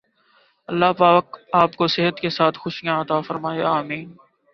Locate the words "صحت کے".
1.87-2.29